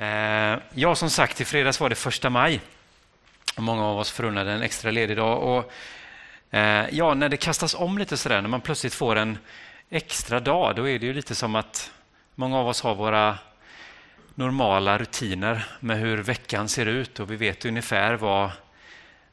Eh, 0.00 0.58
ja, 0.74 0.94
som 0.94 1.10
sagt, 1.10 1.40
i 1.40 1.44
fredags 1.44 1.80
var 1.80 1.88
det 1.88 1.94
första 1.94 2.30
maj. 2.30 2.60
Många 3.56 3.84
av 3.84 3.98
oss 3.98 4.10
förunnade 4.10 4.52
en 4.52 4.62
extra 4.62 4.90
ledig 4.90 5.16
dag. 5.16 5.42
Och, 5.42 5.72
eh, 6.58 6.86
ja, 6.90 7.14
när 7.14 7.28
det 7.28 7.36
kastas 7.36 7.74
om 7.74 7.98
lite 7.98 8.16
sådär, 8.16 8.40
när 8.40 8.48
man 8.48 8.60
plötsligt 8.60 8.94
får 8.94 9.16
en 9.16 9.38
extra 9.90 10.40
dag, 10.40 10.76
då 10.76 10.88
är 10.88 10.98
det 10.98 11.06
ju 11.06 11.12
lite 11.12 11.34
som 11.34 11.54
att 11.54 11.92
många 12.34 12.58
av 12.58 12.68
oss 12.68 12.82
har 12.82 12.94
våra 12.94 13.38
normala 14.34 14.98
rutiner 14.98 15.66
med 15.80 15.98
hur 15.98 16.16
veckan 16.16 16.68
ser 16.68 16.86
ut 16.86 17.20
och 17.20 17.30
vi 17.30 17.36
vet 17.36 17.64
ungefär 17.64 18.14
vad, 18.14 18.50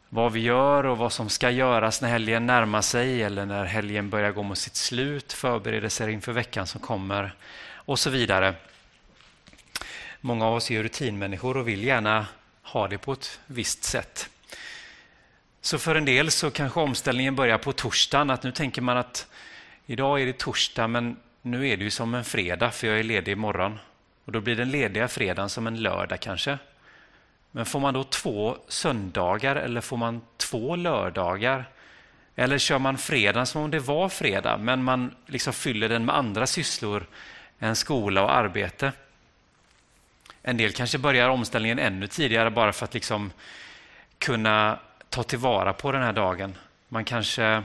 vad 0.09 0.31
vi 0.31 0.39
gör 0.39 0.85
och 0.85 0.97
vad 0.97 1.13
som 1.13 1.29
ska 1.29 1.49
göras 1.49 2.01
när 2.01 2.09
helgen 2.09 2.45
närmar 2.45 2.81
sig 2.81 3.23
eller 3.23 3.45
när 3.45 3.65
helgen 3.65 4.09
börjar 4.09 4.31
gå 4.31 4.43
mot 4.43 4.57
sitt 4.57 4.75
slut, 4.75 5.33
förberedelser 5.33 6.07
inför 6.07 6.31
veckan 6.31 6.67
som 6.67 6.81
kommer 6.81 7.33
och 7.73 7.99
så 7.99 8.09
vidare. 8.09 8.53
Många 10.21 10.45
av 10.45 10.53
oss 10.53 10.71
är 10.71 10.83
rutinmänniskor 10.83 11.57
och 11.57 11.67
vill 11.67 11.83
gärna 11.83 12.27
ha 12.63 12.87
det 12.87 12.97
på 12.97 13.13
ett 13.13 13.39
visst 13.47 13.83
sätt. 13.83 14.29
Så 15.61 15.77
för 15.77 15.95
en 15.95 16.05
del 16.05 16.31
så 16.31 16.51
kanske 16.51 16.79
omställningen 16.79 17.35
börjar 17.35 17.57
på 17.57 17.71
torsdagen, 17.71 18.29
att 18.29 18.43
nu 18.43 18.51
tänker 18.51 18.81
man 18.81 18.97
att 18.97 19.27
idag 19.85 20.21
är 20.21 20.25
det 20.25 20.37
torsdag 20.37 20.87
men 20.87 21.17
nu 21.41 21.69
är 21.69 21.77
det 21.77 21.83
ju 21.83 21.89
som 21.89 22.13
en 22.13 22.23
fredag 22.23 22.71
för 22.71 22.87
jag 22.87 22.99
är 22.99 23.03
ledig 23.03 23.31
imorgon. 23.31 23.79
Och 24.25 24.31
då 24.31 24.41
blir 24.41 24.55
den 24.55 24.71
lediga 24.71 25.07
fredagen 25.07 25.49
som 25.49 25.67
en 25.67 25.81
lördag 25.81 26.19
kanske. 26.19 26.57
Men 27.51 27.65
får 27.65 27.79
man 27.79 27.93
då 27.93 28.03
två 28.03 28.57
söndagar 28.67 29.55
eller 29.55 29.81
får 29.81 29.97
man 29.97 30.21
två 30.37 30.75
lördagar? 30.75 31.69
Eller 32.35 32.57
kör 32.57 32.79
man 32.79 32.97
fredagen 32.97 33.45
som 33.45 33.61
om 33.61 33.71
det 33.71 33.79
var 33.79 34.09
fredag 34.09 34.57
men 34.57 34.83
man 34.83 35.15
liksom 35.25 35.53
fyller 35.53 35.89
den 35.89 36.05
med 36.05 36.15
andra 36.15 36.47
sysslor 36.47 37.07
än 37.59 37.75
skola 37.75 38.23
och 38.23 38.35
arbete? 38.35 38.91
En 40.47 40.57
del 40.57 40.71
kanske 40.71 40.97
börjar 40.97 41.29
omställningen 41.29 41.79
ännu 41.79 42.07
tidigare 42.07 42.51
bara 42.51 42.73
för 42.73 42.85
att 42.85 42.93
liksom 42.93 43.31
kunna 44.17 44.79
ta 45.09 45.23
tillvara 45.23 45.73
på 45.73 45.91
den 45.91 46.03
här 46.03 46.13
dagen. 46.13 46.57
Man 46.89 47.05
kanske 47.05 47.63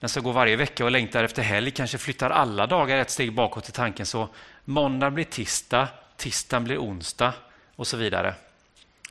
den 0.00 0.08
som 0.08 0.22
går 0.22 0.32
varje 0.32 0.56
vecka 0.56 0.84
och 0.84 0.90
längtar 0.90 1.24
efter 1.24 1.42
helg 1.42 1.70
kanske 1.70 1.98
flyttar 1.98 2.30
alla 2.30 2.66
dagar 2.66 2.98
ett 2.98 3.10
steg 3.10 3.32
bakåt 3.32 3.68
i 3.68 3.72
tanken. 3.72 4.06
Så 4.06 4.28
måndag 4.64 5.10
blir 5.10 5.24
tisdag, 5.24 5.88
tisdag 6.16 6.60
blir 6.60 6.78
onsdag 6.78 7.34
och 7.76 7.86
så 7.86 7.96
vidare. 7.96 8.34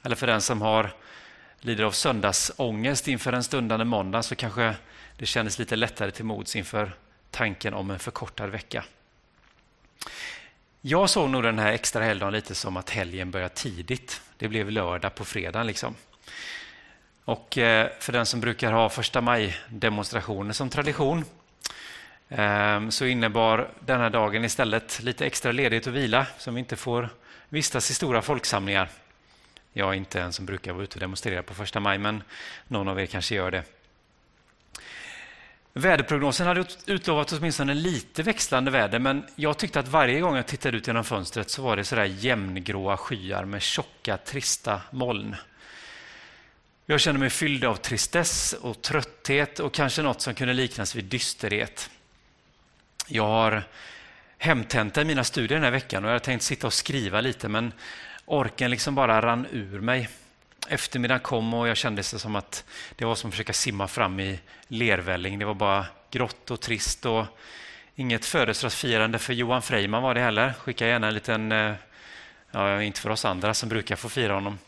Eller 0.04 0.16
för 0.16 0.28
den 0.28 0.42
som 0.42 0.62
har 0.62 0.94
lider 1.60 1.84
av 1.84 1.92
söndagsångest 1.92 3.08
inför 3.08 3.32
den 3.32 3.44
stundande 3.44 3.86
måndag 3.86 4.23
så 4.23 4.36
kanske 4.36 4.76
det 5.18 5.26
kändes 5.26 5.60
lite 5.60 5.76
lättare 5.76 6.12
till 6.12 6.26
mods 6.26 6.56
inför 6.56 6.92
tanken 7.32 7.73
om 7.73 7.92
en 7.92 8.00
förkortad 8.00 8.50
vecka. 8.50 8.84
Jag 10.81 11.09
såg 11.09 11.30
nog 11.30 11.44
den 11.44 11.59
här 11.59 11.72
extra 11.72 12.03
helgdagen 12.03 12.33
lite 12.33 12.56
som 12.56 12.78
att 12.78 12.89
helgen 12.89 13.31
börjar 13.31 13.50
tidigt. 13.50 14.22
Det 14.38 14.47
blev 14.47 14.72
lördag 14.72 15.16
på 15.16 15.25
fredagen. 15.25 15.67
Liksom. 15.67 15.95
Och 17.25 17.58
eh, 17.58 17.89
för 18.00 18.14
den 18.14 18.25
som 18.25 18.39
brukar 18.39 18.72
ha 18.72 18.89
första 18.89 19.22
maj-demonstrationer 19.22 20.53
som 20.53 20.70
tradition 20.70 21.25
eh, 22.30 22.89
så 22.89 23.05
innebar 23.05 23.70
den 23.80 24.00
här 24.00 24.09
dagen 24.09 24.45
istället 24.45 25.03
lite 25.03 25.25
extra 25.25 25.52
ledighet 25.52 25.88
och 25.88 25.95
vila 25.95 26.25
som 26.38 26.58
inte 26.58 26.75
får 26.75 27.09
vistas 27.50 27.92
i 27.92 27.94
stora 27.94 28.22
folksamlingar. 28.22 28.89
Jag 29.73 29.89
är 29.89 29.94
inte 29.94 30.22
en 30.22 30.33
som 30.33 30.45
brukar 30.45 30.73
vara 30.73 30.83
ute 30.83 30.95
och 30.95 31.00
demonstrera 31.00 31.44
på 31.44 31.53
första 31.53 31.80
maj, 31.80 31.98
men 31.98 32.23
någon 32.67 32.88
av 32.88 33.00
er 33.00 33.05
kanske 33.05 33.36
gör 33.36 33.52
det. 33.52 33.64
Väderprognosen 35.78 36.47
hade 36.47 36.66
utlovat 36.86 37.31
åtminstone 37.31 37.73
lite 37.73 38.23
växlande 38.23 38.72
väder 38.72 39.00
men 39.00 39.23
jag 39.36 39.58
tyckte 39.58 39.80
att 39.80 39.88
varje 39.88 40.20
gång 40.20 40.36
jag 40.36 40.47
tittade 40.47 40.78
ut 40.78 40.88
genom 40.88 41.03
fönstret 41.03 41.50
så 41.50 41.61
var 41.61 41.75
det 41.75 41.83
sådär 41.83 42.03
jämngråa 42.03 42.97
skyar 42.97 43.45
med 43.45 43.61
tjocka, 43.61 44.17
trista 44.17 44.81
moln. 44.92 45.36
Jag 46.86 47.00
kände 47.00 47.20
mig 47.20 47.30
fylld 47.30 47.66
av 47.66 47.75
tristess 47.75 48.53
och 48.53 48.82
trötthet 48.82 49.60
och 49.60 49.73
kanske 49.73 50.02
något 50.02 50.21
som 50.21 50.33
kunde 50.33 50.54
liknas 50.54 50.95
vid 50.95 51.05
dysterhet. 51.05 51.89
Jag 53.08 53.27
har 53.27 53.64
hemtenta 54.37 55.02
i 55.02 55.05
mina 55.05 55.23
studier 55.23 55.58
den 55.58 55.64
här 55.64 55.71
veckan 55.71 56.04
och 56.04 56.10
jag 56.10 56.14
hade 56.14 56.26
tänkt 56.26 56.42
sitta 56.42 56.67
och 56.67 56.73
skriva 56.73 57.21
lite 57.21 57.49
men 57.49 57.73
orken 58.26 58.71
liksom 58.71 58.95
bara 58.95 59.21
rann 59.21 59.48
ur 59.52 59.82
mig. 59.82 60.10
Eftermiddagen 60.70 61.20
kom 61.20 61.54
och 61.54 61.67
jag 61.67 61.78
kände 61.78 62.00
det 62.00 62.04
som 62.04 62.36
att 62.36 62.66
det 62.95 63.05
var 63.05 63.16
som 63.16 63.28
att 63.28 63.33
försöka 63.33 63.54
simma 63.54 63.88
fram 63.88 64.20
i 64.20 64.39
lervälling. 64.67 65.39
Det 65.39 65.45
var 65.45 65.54
bara 65.54 65.86
grått 66.11 66.52
och 66.52 66.61
trist 66.61 67.05
och 67.05 67.26
inget 67.95 68.26
födelsedagsfirande 68.26 69.20
för 69.20 69.33
Johan 69.33 69.61
Freiman 69.61 70.04
var 70.04 70.14
det 70.14 70.22
heller. 70.22 70.54
Skicka 70.54 70.88
gärna 70.88 71.08
en 71.08 71.14
liten, 71.14 71.52
eh, 71.52 71.73
ja, 72.52 72.82
inte 72.82 73.02
för 73.02 73.10
oss 73.10 73.26
andra 73.26 73.54
som 73.54 73.70
brukar 73.70 73.95
få 73.95 74.10
fira 74.10 74.33
honom. 74.33 74.60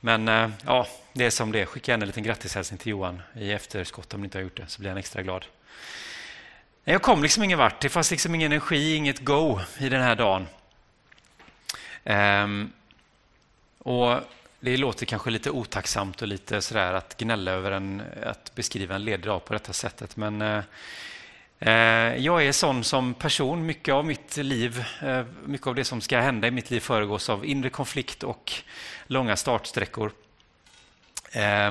Men 0.00 0.28
eh, 0.28 0.50
ja, 0.66 0.86
det 1.12 1.24
är 1.24 1.30
som 1.30 1.52
det 1.52 1.66
Skicka 1.66 1.92
gärna 1.92 2.02
en 2.02 2.06
liten 2.06 2.22
grattishälsning 2.22 2.78
till 2.78 2.90
Johan 2.90 3.22
i 3.34 3.52
efterskott 3.52 4.14
om 4.14 4.20
ni 4.20 4.24
inte 4.24 4.38
har 4.38 4.42
gjort 4.42 4.56
det, 4.56 4.66
så 4.66 4.80
blir 4.80 4.90
han 4.90 4.98
extra 4.98 5.22
glad. 5.22 5.44
Jag 6.84 7.02
kom 7.02 7.22
liksom 7.22 7.42
ingen 7.42 7.58
vart. 7.58 7.80
Det 7.80 7.88
fanns 7.88 8.10
liksom 8.10 8.34
ingen 8.34 8.52
energi, 8.52 8.94
inget 8.94 9.18
go 9.18 9.60
i 9.78 9.88
den 9.88 10.02
här 10.02 10.16
dagen. 10.16 10.46
Um, 12.04 12.72
och 13.78 14.20
det 14.60 14.76
låter 14.76 15.06
kanske 15.06 15.30
lite 15.30 15.50
otacksamt 15.50 16.22
och 16.22 16.28
lite 16.28 16.62
sådär 16.62 16.92
att 16.92 17.16
gnälla 17.16 17.50
över 17.50 17.70
en, 17.70 18.02
att 18.22 18.54
beskriva 18.54 18.94
en 18.94 19.04
ledig 19.04 19.26
dag 19.26 19.44
på 19.44 19.52
detta 19.52 19.72
sättet. 19.72 20.16
Men 20.16 20.42
eh, 20.42 20.62
eh, 21.58 22.16
jag 22.16 22.46
är 22.46 22.52
sån 22.52 22.84
som 22.84 23.14
person. 23.14 23.66
Mycket 23.66 23.94
av 23.94 24.04
mitt 24.06 24.36
liv, 24.36 24.84
eh, 25.02 25.24
mycket 25.44 25.66
av 25.66 25.74
det 25.74 25.84
som 25.84 26.00
ska 26.00 26.20
hända 26.20 26.48
i 26.48 26.50
mitt 26.50 26.70
liv 26.70 26.80
föregås 26.80 27.30
av 27.30 27.44
inre 27.44 27.70
konflikt 27.70 28.22
och 28.22 28.52
långa 29.06 29.36
startsträckor. 29.36 30.12
Eh, 31.32 31.70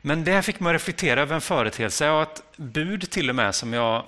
men 0.00 0.24
det 0.24 0.32
här 0.32 0.42
fick 0.42 0.60
mig 0.60 0.70
att 0.70 0.74
reflektera 0.74 1.20
över 1.20 1.34
en 1.34 1.40
företeelse 1.40 2.10
och 2.10 2.22
ett 2.22 2.42
bud 2.56 3.10
till 3.10 3.28
och 3.28 3.36
med 3.36 3.54
som 3.54 3.72
jag 3.72 4.04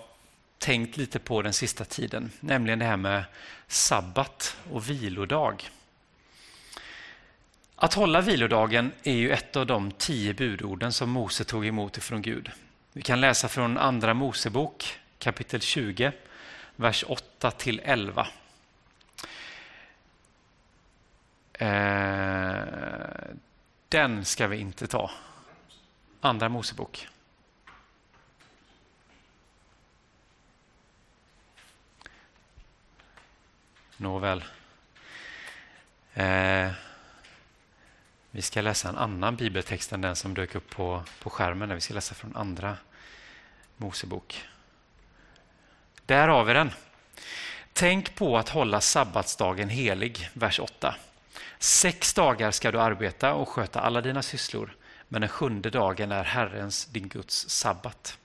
tänkt 0.58 0.96
lite 0.96 1.18
på 1.18 1.42
den 1.42 1.52
sista 1.52 1.84
tiden, 1.84 2.30
nämligen 2.40 2.78
det 2.78 2.84
här 2.84 2.96
med 2.96 3.24
sabbat 3.68 4.56
och 4.72 4.90
vilodag. 4.90 5.70
Att 7.82 7.94
hålla 7.94 8.20
vilodagen 8.20 8.92
är 9.02 9.12
ju 9.12 9.30
ett 9.30 9.56
av 9.56 9.66
de 9.66 9.90
tio 9.90 10.34
budorden 10.34 10.92
som 10.92 11.10
Mose 11.10 11.44
tog 11.44 11.66
emot 11.66 11.96
ifrån 11.96 12.22
Gud. 12.22 12.50
Vi 12.92 13.02
kan 13.02 13.20
läsa 13.20 13.48
från 13.48 13.78
Andra 13.78 14.14
Mosebok 14.14 14.98
kapitel 15.18 15.60
20, 15.60 16.12
vers 16.76 17.04
8 17.08 17.50
till 17.50 17.80
11. 17.84 18.26
Eh, 21.52 22.62
den 23.88 24.24
ska 24.24 24.46
vi 24.46 24.56
inte 24.56 24.86
ta. 24.86 25.10
Andra 26.20 26.48
Mosebok. 26.48 27.08
Nåväl. 33.96 34.44
Eh, 36.14 36.70
vi 38.30 38.42
ska 38.42 38.60
läsa 38.60 38.88
en 38.88 38.96
annan 38.96 39.36
bibeltext 39.36 39.92
än 39.92 40.00
den 40.00 40.16
som 40.16 40.34
dök 40.34 40.54
upp 40.54 40.70
på, 40.70 41.02
på 41.22 41.30
skärmen. 41.30 41.74
vi 41.74 41.80
ska 41.80 41.94
läsa 41.94 42.14
från 42.14 42.36
Andra 42.36 42.76
Mosebok. 43.76 44.44
Där 46.06 46.28
har 46.28 46.44
vi 46.44 46.52
den. 46.52 46.70
Tänk 47.72 48.14
på 48.14 48.38
att 48.38 48.48
hålla 48.48 48.80
sabbatsdagen 48.80 49.68
helig, 49.68 50.30
vers 50.32 50.60
8. 50.60 50.94
Sex 51.58 52.14
dagar 52.14 52.50
ska 52.50 52.72
du 52.72 52.80
arbeta 52.80 53.34
och 53.34 53.48
sköta 53.48 53.80
alla 53.80 54.00
dina 54.00 54.22
sysslor, 54.22 54.76
men 55.08 55.20
den 55.20 55.28
sjunde 55.28 55.70
dagen 55.70 56.12
är 56.12 56.24
Herrens, 56.24 56.86
din 56.86 57.08
Guds 57.08 57.48
sabbat. 57.48 58.18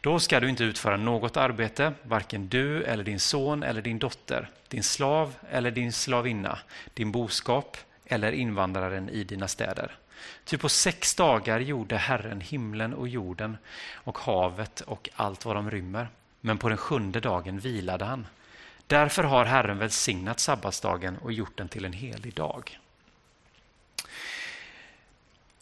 Då 0.00 0.20
ska 0.20 0.40
du 0.40 0.48
inte 0.48 0.64
utföra 0.64 0.96
något 0.96 1.36
arbete, 1.36 1.92
varken 2.02 2.48
du 2.48 2.84
eller 2.84 3.04
din 3.04 3.20
son 3.20 3.62
eller 3.62 3.82
din 3.82 3.98
dotter, 3.98 4.50
din 4.68 4.82
slav 4.82 5.34
eller 5.50 5.70
din 5.70 5.92
slavinna, 5.92 6.58
din 6.94 7.12
boskap 7.12 7.76
eller 8.06 8.32
invandraren 8.32 9.08
i 9.08 9.24
dina 9.24 9.48
städer. 9.48 9.96
Ty 10.44 10.58
på 10.58 10.68
sex 10.68 11.14
dagar 11.14 11.60
gjorde 11.60 11.96
Herren 11.96 12.40
himlen 12.40 12.94
och 12.94 13.08
jorden 13.08 13.56
och 13.94 14.18
havet 14.18 14.80
och 14.80 15.08
allt 15.16 15.44
vad 15.44 15.56
de 15.56 15.70
rymmer. 15.70 16.08
Men 16.40 16.58
på 16.58 16.68
den 16.68 16.78
sjunde 16.78 17.20
dagen 17.20 17.58
vilade 17.58 18.04
han. 18.04 18.26
Därför 18.86 19.22
har 19.24 19.44
Herren 19.44 19.78
välsignat 19.78 20.40
sabbatsdagen 20.40 21.16
och 21.18 21.32
gjort 21.32 21.56
den 21.56 21.68
till 21.68 21.84
en 21.84 21.92
helig 21.92 22.34
dag. 22.34 22.78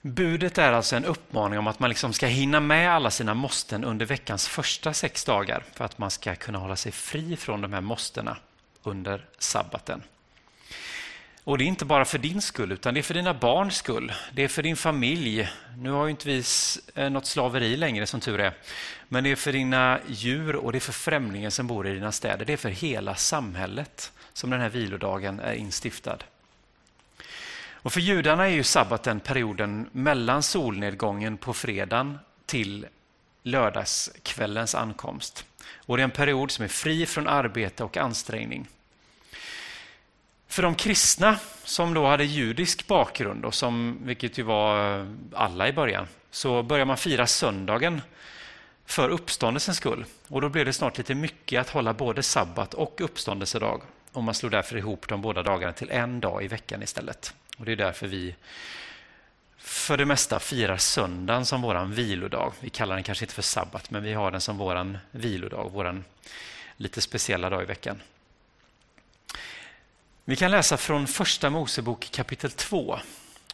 Budet 0.01 0.59
är 0.59 0.73
alltså 0.73 0.97
en 0.97 1.05
uppmaning 1.05 1.59
om 1.59 1.67
att 1.67 1.79
man 1.79 1.91
liksom 1.91 2.13
ska 2.13 2.27
hinna 2.27 2.61
med 2.61 2.91
alla 2.91 3.11
sina 3.11 3.35
måsten 3.35 3.85
under 3.85 4.07
veckans 4.07 4.49
första 4.49 4.93
sex 4.93 5.25
dagar 5.25 5.65
för 5.73 5.85
att 5.85 5.99
man 5.99 6.11
ska 6.11 6.35
kunna 6.35 6.59
hålla 6.59 6.77
sig 6.77 6.93
fri 6.93 7.37
från 7.37 7.61
de 7.61 7.73
här 7.73 7.81
måstena 7.81 8.37
under 8.83 9.27
sabbaten. 9.39 10.03
Och 11.45 11.59
det 11.59 11.65
är 11.65 11.67
inte 11.67 11.85
bara 11.85 12.05
för 12.05 12.19
din 12.19 12.43
skull, 12.43 12.73
utan 12.73 12.95
det 12.95 13.01
är 13.01 13.03
för 13.03 13.15
dina 13.15 13.35
barns 13.35 13.77
skull. 13.77 14.13
Det 14.33 14.45
är 14.45 14.49
för 14.49 14.63
din 14.63 14.77
familj. 14.77 15.49
Nu 15.79 15.91
har 15.91 16.05
ju 16.05 16.11
inte 16.11 16.29
vi 16.29 16.43
eh, 16.95 17.11
något 17.11 17.27
slaveri 17.27 17.77
längre, 17.77 18.07
som 18.07 18.21
tur 18.21 18.41
är. 18.41 18.53
Men 19.09 19.25
det 19.25 19.31
är 19.31 19.37
för 19.37 19.53
dina 19.53 20.01
djur 20.07 20.57
och 20.57 20.73
det 20.73 20.79
är 20.79 20.81
för 20.81 20.93
främlingen 20.93 21.51
som 21.51 21.67
bor 21.67 21.87
i 21.87 21.95
dina 21.95 22.13
städer. 22.13 22.45
Det 22.45 22.53
är 22.53 22.57
för 22.57 22.69
hela 22.69 23.15
samhället 23.15 24.13
som 24.33 24.51
den 24.51 24.61
här 24.61 24.69
vilodagen 24.69 25.41
är 25.41 25.53
instiftad. 25.53 26.19
Och 27.73 27.93
för 27.93 28.01
judarna 28.01 28.45
är 28.45 28.51
ju 28.53 28.63
sabbaten 28.63 29.21
perioden 29.21 29.89
mellan 29.93 30.43
solnedgången 30.43 31.37
på 31.37 31.55
fredagen 31.55 32.19
till 32.47 32.87
lördagskvällens 33.43 34.75
ankomst. 34.75 35.45
Och 35.77 35.97
det 35.97 36.03
är 36.03 36.05
en 36.05 36.11
period 36.11 36.51
som 36.51 36.65
är 36.65 36.69
fri 36.69 37.07
från 37.07 37.29
arbete 37.29 37.85
och 37.85 37.97
ansträngning. 37.97 38.69
För 40.55 40.63
de 40.63 40.75
kristna 40.75 41.39
som 41.65 41.95
då 41.95 42.07
hade 42.07 42.25
judisk 42.25 42.87
bakgrund, 42.87 43.45
och 43.45 43.55
som, 43.55 43.99
vilket 44.03 44.39
ju 44.39 44.43
var 44.43 45.01
eh, 45.01 45.07
alla 45.33 45.69
i 45.69 45.73
början, 45.73 46.07
så 46.31 46.63
började 46.63 46.85
man 46.85 46.97
fira 46.97 47.27
söndagen 47.27 48.01
för 48.87 49.09
uppståndelsens 49.09 49.77
skull. 49.77 50.05
Och 50.29 50.41
då 50.41 50.49
blev 50.49 50.65
det 50.65 50.73
snart 50.73 50.99
lite 50.99 51.15
mycket 51.15 51.61
att 51.61 51.71
hålla 51.71 51.93
både 51.93 52.23
sabbat 52.23 52.75
och 52.75 53.01
uppståndelsedag. 53.01 53.83
Och 54.13 54.23
man 54.23 54.35
slog 54.35 54.53
därför 54.53 54.77
ihop 54.77 55.09
de 55.09 55.23
båda 55.23 55.43
dagarna 55.43 55.73
till 55.73 55.91
en 55.91 56.21
dag 56.21 56.45
i 56.45 56.49
veckan 56.49 56.83
istället. 56.83 57.35
Och 57.59 57.65
Det 57.65 57.73
är 57.73 57.77
därför 57.77 58.07
vi 58.07 58.35
för 59.59 59.97
det 59.97 60.07
mesta 60.07 60.41
firar 60.41 60.77
söndagen 60.77 61.47
som 61.47 61.63
vår 61.63 61.85
vilodag. 61.85 62.53
Vi 62.61 62.71
kallar 62.71 62.95
den 62.95 63.05
kanske 63.05 63.25
inte 63.25 63.35
för 63.35 63.43
sabbat, 63.43 63.91
men 63.91 64.03
vi 64.03 64.13
har 64.13 64.31
den 64.31 64.41
som 64.41 64.59
vår 64.59 64.99
vilodag, 65.11 65.71
vår 65.73 66.03
lite 66.77 67.01
speciella 67.01 67.51
dag 67.51 67.63
i 67.63 67.67
veckan. 67.67 68.01
Vi 70.27 70.37
kan 70.37 70.51
läsa 70.51 70.77
från 70.77 71.07
Första 71.07 71.51
Mosebok 71.51 72.11
kapitel 72.13 72.51
2, 72.51 72.99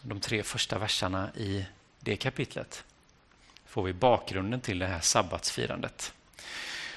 de 0.03 0.21
tre 0.21 0.43
första 0.43 0.79
verserna 0.79 1.31
i 1.35 1.67
det 2.01 2.17
kapitlet. 2.17 2.85
får 3.67 3.83
vi 3.83 3.93
bakgrunden 3.93 4.61
till 4.61 4.79
det 4.79 4.87
här 4.87 5.01
sabbatsfirandet. 5.01 6.13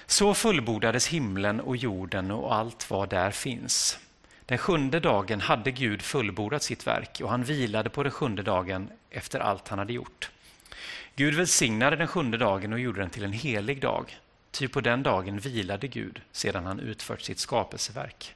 Så 0.05 0.33
fullbordades 0.33 1.07
himlen 1.07 1.59
och 1.59 1.77
jorden 1.77 2.31
och 2.31 2.55
allt 2.55 2.89
vad 2.89 3.09
där 3.09 3.31
finns. 3.31 3.99
Den 4.45 4.57
sjunde 4.57 4.99
dagen 4.99 5.41
hade 5.41 5.71
Gud 5.71 6.01
fullbordat 6.01 6.63
sitt 6.63 6.87
verk 6.87 7.21
och 7.23 7.29
han 7.29 7.43
vilade 7.43 7.89
på 7.89 8.03
den 8.03 8.11
sjunde 8.11 8.43
dagen 8.43 8.89
efter 9.09 9.39
allt 9.39 9.67
han 9.67 9.79
hade 9.79 9.93
gjort. 9.93 10.31
Gud 11.15 11.33
välsignade 11.33 11.95
den 11.95 12.07
sjunde 12.07 12.37
dagen 12.37 12.73
och 12.73 12.79
gjorde 12.79 13.01
den 13.01 13.09
till 13.09 13.23
en 13.23 13.33
helig 13.33 13.81
dag, 13.81 14.19
ty 14.51 14.67
på 14.67 14.81
den 14.81 15.03
dagen 15.03 15.39
vilade 15.39 15.87
Gud 15.87 16.21
sedan 16.31 16.65
han 16.65 16.79
utfört 16.79 17.21
sitt 17.21 17.39
skapelseverk. 17.39 18.35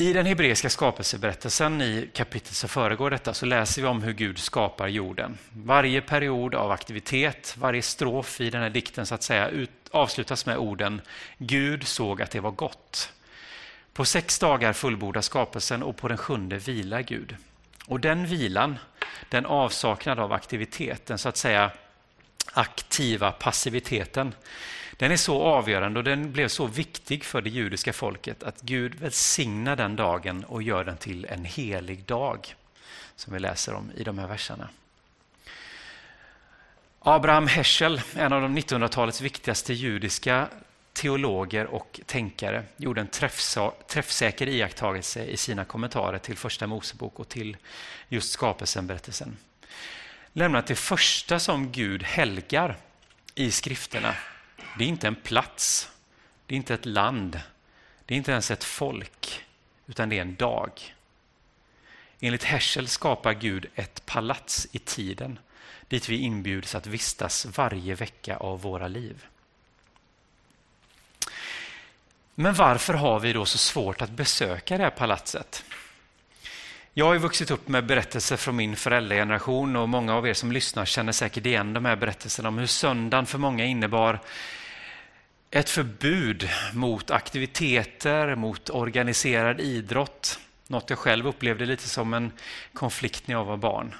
I 0.00 0.12
den 0.12 0.26
hebreiska 0.26 0.70
skapelseberättelsen 0.70 1.82
i 1.82 2.08
kapitlet 2.12 2.54
som 2.54 2.68
föregår 2.68 3.10
detta 3.10 3.34
så 3.34 3.46
läser 3.46 3.82
vi 3.82 3.88
om 3.88 4.02
hur 4.02 4.12
Gud 4.12 4.38
skapar 4.38 4.88
jorden. 4.88 5.38
Varje 5.52 6.00
period 6.00 6.54
av 6.54 6.70
aktivitet, 6.70 7.54
varje 7.58 7.82
strof 7.82 8.40
i 8.40 8.50
den 8.50 8.62
här 8.62 8.70
dikten 8.70 9.06
så 9.06 9.14
att 9.14 9.22
säga 9.22 9.48
ut, 9.48 9.70
avslutas 9.90 10.46
med 10.46 10.58
orden 10.58 11.00
Gud 11.38 11.86
såg 11.86 12.22
att 12.22 12.30
det 12.30 12.40
var 12.40 12.50
gott. 12.50 13.12
På 13.92 14.04
sex 14.04 14.38
dagar 14.38 14.72
fullbordas 14.72 15.26
skapelsen 15.26 15.82
och 15.82 15.96
på 15.96 16.08
den 16.08 16.18
sjunde 16.18 16.58
vilar 16.58 17.00
Gud. 17.00 17.36
Och 17.86 18.00
den 18.00 18.26
vilan, 18.26 18.78
den 19.28 19.46
avsaknad 19.46 20.18
av 20.18 20.32
aktivitet, 20.32 21.06
den 21.06 21.18
så 21.18 21.28
att 21.28 21.36
säga 21.36 21.70
aktiva 22.52 23.32
passiviteten, 23.32 24.34
den 25.00 25.12
är 25.12 25.16
så 25.16 25.42
avgörande 25.42 25.98
och 26.00 26.04
den 26.04 26.32
blev 26.32 26.48
så 26.48 26.66
viktig 26.66 27.24
för 27.24 27.42
det 27.42 27.50
judiska 27.50 27.92
folket 27.92 28.42
att 28.42 28.60
Gud 28.60 28.94
välsignar 28.94 29.76
den 29.76 29.96
dagen 29.96 30.44
och 30.44 30.62
gör 30.62 30.84
den 30.84 30.96
till 30.96 31.24
en 31.24 31.44
helig 31.44 32.04
dag, 32.04 32.54
som 33.16 33.32
vi 33.32 33.38
läser 33.38 33.74
om 33.74 33.90
i 33.96 34.04
de 34.04 34.18
här 34.18 34.26
verserna. 34.26 34.68
Abraham 36.98 37.46
Heschel, 37.46 38.00
en 38.14 38.32
av 38.32 38.42
de 38.42 38.58
1900-talets 38.58 39.20
viktigaste 39.20 39.74
judiska 39.74 40.48
teologer 40.92 41.66
och 41.66 42.00
tänkare 42.06 42.64
gjorde 42.76 43.00
en 43.00 43.08
träffsäker 43.86 44.48
iakttagelse 44.48 45.24
i 45.24 45.36
sina 45.36 45.64
kommentarer 45.64 46.18
till 46.18 46.36
Första 46.36 46.66
Mosebok 46.66 47.20
och 47.20 47.28
till 47.28 47.56
just 48.08 48.32
skapelsen-berättelsen. 48.32 49.36
Lämnat 50.32 50.66
det 50.66 50.76
första 50.76 51.38
som 51.38 51.72
Gud 51.72 52.02
helgar 52.02 52.76
i 53.34 53.50
skrifterna. 53.50 54.14
Det 54.78 54.84
är 54.84 54.88
inte 54.88 55.06
en 55.06 55.14
plats, 55.14 55.90
det 56.46 56.54
är 56.54 56.56
inte 56.56 56.74
ett 56.74 56.86
land, 56.86 57.40
det 58.04 58.14
är 58.14 58.18
inte 58.18 58.32
ens 58.32 58.50
ett 58.50 58.64
folk, 58.64 59.44
utan 59.86 60.08
det 60.08 60.18
är 60.18 60.22
en 60.22 60.34
dag. 60.34 60.94
Enligt 62.20 62.44
Herschel 62.44 62.88
skapar 62.88 63.32
Gud 63.32 63.66
ett 63.74 64.06
palats 64.06 64.68
i 64.72 64.78
tiden 64.78 65.38
dit 65.90 66.08
vi 66.08 66.16
inbjuds 66.16 66.74
att 66.74 66.86
vistas 66.86 67.46
varje 67.46 67.94
vecka 67.94 68.36
av 68.36 68.62
våra 68.62 68.88
liv. 68.88 69.26
Men 72.34 72.54
varför 72.54 72.94
har 72.94 73.20
vi 73.20 73.32
då 73.32 73.44
så 73.44 73.58
svårt 73.58 74.02
att 74.02 74.10
besöka 74.10 74.76
det 74.76 74.82
här 74.82 74.90
palatset? 74.90 75.64
Jag 77.00 77.06
har 77.06 77.18
vuxit 77.18 77.50
upp 77.50 77.68
med 77.68 77.86
berättelser 77.86 78.36
från 78.36 78.56
min 78.56 78.76
föräldrageneration 78.76 79.76
och 79.76 79.88
många 79.88 80.14
av 80.14 80.28
er 80.28 80.34
som 80.34 80.52
lyssnar 80.52 80.84
känner 80.84 81.12
säkert 81.12 81.46
igen 81.46 81.72
de 81.72 81.84
här 81.84 81.96
berättelserna 81.96 82.48
om 82.48 82.58
hur 82.58 82.66
söndagen 82.66 83.26
för 83.26 83.38
många 83.38 83.64
innebar 83.64 84.20
ett 85.50 85.70
förbud 85.70 86.48
mot 86.72 87.10
aktiviteter, 87.10 88.34
mot 88.34 88.70
organiserad 88.70 89.60
idrott. 89.60 90.38
Något 90.66 90.90
jag 90.90 90.98
själv 90.98 91.26
upplevde 91.26 91.66
lite 91.66 91.88
som 91.88 92.14
en 92.14 92.32
konflikt 92.72 93.28
när 93.28 93.34
jag 93.34 93.44
var 93.44 93.56
barn. 93.56 93.94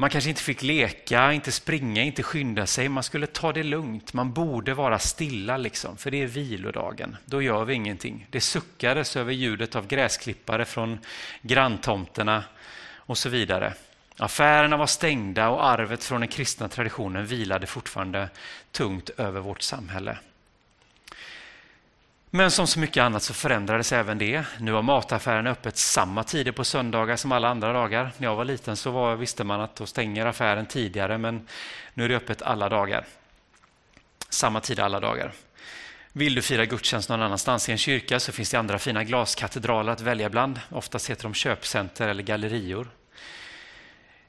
Man 0.00 0.10
kanske 0.10 0.30
inte 0.30 0.42
fick 0.42 0.62
leka, 0.62 1.32
inte 1.32 1.52
springa, 1.52 2.02
inte 2.02 2.22
skynda 2.22 2.66
sig. 2.66 2.88
Man 2.88 3.02
skulle 3.02 3.26
ta 3.26 3.52
det 3.52 3.62
lugnt. 3.62 4.12
Man 4.12 4.32
borde 4.32 4.74
vara 4.74 4.98
stilla, 4.98 5.56
liksom, 5.56 5.96
för 5.96 6.10
det 6.10 6.22
är 6.22 6.26
vilodagen. 6.26 7.16
Då 7.24 7.42
gör 7.42 7.64
vi 7.64 7.74
ingenting. 7.74 8.26
Det 8.30 8.40
suckades 8.40 9.16
över 9.16 9.32
ljudet 9.32 9.76
av 9.76 9.86
gräsklippare 9.86 10.64
från 10.64 10.98
granntomterna 11.42 12.44
och 12.96 13.18
så 13.18 13.28
vidare. 13.28 13.74
Affärerna 14.16 14.76
var 14.76 14.86
stängda 14.86 15.48
och 15.48 15.66
arvet 15.66 16.04
från 16.04 16.20
den 16.20 16.28
kristna 16.28 16.68
traditionen 16.68 17.26
vilade 17.26 17.66
fortfarande 17.66 18.28
tungt 18.72 19.10
över 19.16 19.40
vårt 19.40 19.62
samhälle. 19.62 20.18
Men 22.30 22.50
som 22.50 22.66
så 22.66 22.80
mycket 22.80 23.02
annat 23.02 23.22
så 23.22 23.34
förändrades 23.34 23.92
även 23.92 24.18
det. 24.18 24.44
Nu 24.60 24.72
har 24.72 24.82
mataffärerna 24.82 25.50
öppet 25.50 25.76
samma 25.76 26.24
tider 26.24 26.52
på 26.52 26.64
söndagar 26.64 27.16
som 27.16 27.32
alla 27.32 27.48
andra 27.48 27.72
dagar. 27.72 28.12
När 28.18 28.28
jag 28.28 28.36
var 28.36 28.44
liten 28.44 28.76
så 28.76 28.90
var, 28.90 29.16
visste 29.16 29.44
man 29.44 29.60
att 29.60 29.76
då 29.76 29.86
stänger 29.86 30.26
affären 30.26 30.66
tidigare, 30.66 31.18
men 31.18 31.46
nu 31.94 32.04
är 32.04 32.08
det 32.08 32.16
öppet 32.16 32.42
alla 32.42 32.68
dagar. 32.68 33.04
Samma 34.28 34.60
tid 34.60 34.80
alla 34.80 35.00
dagar. 35.00 35.32
Vill 36.12 36.34
du 36.34 36.42
fira 36.42 36.64
gudstjänst 36.64 37.08
någon 37.08 37.22
annanstans 37.22 37.68
i 37.68 37.72
en 37.72 37.78
kyrka 37.78 38.20
så 38.20 38.32
finns 38.32 38.50
det 38.50 38.58
andra 38.58 38.78
fina 38.78 39.04
glaskatedraler 39.04 39.92
att 39.92 40.00
välja 40.00 40.30
bland. 40.30 40.60
Oftast 40.70 41.10
heter 41.10 41.22
de 41.22 41.34
köpcenter 41.34 42.08
eller 42.08 42.22
gallerior. 42.22 42.88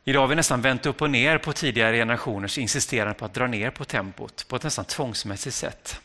Idag 0.04 0.22
har 0.22 0.28
vi 0.28 0.36
nästan 0.36 0.62
vänt 0.62 0.86
upp 0.86 1.02
och 1.02 1.10
ner 1.10 1.38
på 1.38 1.54
tidigare 1.54 1.98
generationers 1.98 2.58
insisterande 2.58 3.14
på 3.14 3.26
att 3.26 3.34
dra 3.34 3.48
ner 3.48 3.72
på 3.72 3.86
tempot 3.86 4.46
på 4.48 4.56
ett 4.56 4.64
nästan 4.64 4.86
tvångsmässigt 4.86 5.56
sätt. 5.56 6.02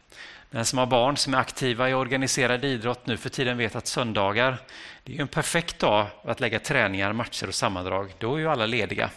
Den 0.54 0.64
som 0.64 0.78
har 0.78 0.86
barn 0.86 1.16
som 1.16 1.34
är 1.34 1.38
aktiva 1.38 1.90
i 1.90 1.94
organiserad 1.94 2.64
idrott 2.64 3.06
nu 3.06 3.16
för 3.16 3.28
tiden 3.28 3.58
vet 3.58 3.76
att 3.76 3.86
söndagar 3.86 4.56
det 5.04 5.16
är 5.16 5.20
en 5.20 5.28
perfekt 5.28 5.78
dag 5.78 6.06
att 6.24 6.40
lägga 6.40 6.58
träningar, 6.58 7.12
matcher 7.12 7.48
och 7.48 7.54
sammandrag. 7.54 8.14
Då 8.18 8.34
är 8.34 8.38
ju 8.38 8.48
alla 8.48 8.66
lediga. 8.66 9.10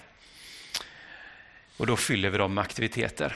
Och 1.77 1.88
då 1.88 1.96
fyller 1.96 2.29
vi 2.29 2.38
dem 2.38 2.53
med 2.53 2.62
aktiviteter. 2.62 3.36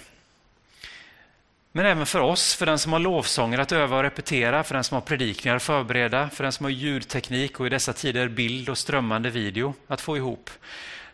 Men 1.72 1.86
även 1.86 2.06
för 2.06 2.20
oss, 2.20 2.56
för 2.56 2.66
den 2.66 2.80
som 2.80 2.94
har 2.94 3.00
lovsånger 3.00 3.60
att 3.60 3.72
öva 3.72 3.98
och 3.98 4.04
repetera, 4.04 4.64
för 4.64 4.74
den 4.74 4.84
som 4.84 4.96
har 4.96 5.02
predikningar 5.02 5.56
att 5.56 5.64
förbereda, 5.64 6.30
för 6.30 6.44
den 6.44 6.52
som 6.52 6.64
har 6.64 6.72
ljudteknik 6.72 7.60
och 7.60 7.68
i 7.68 7.70
dessa 7.70 7.94
tider 7.94 8.28
bild 8.28 8.70
och 8.70 8.78
strömmande 8.78 9.30
video 9.30 9.74
att 9.88 10.02
få 10.02 10.18
ihop, 10.18 10.50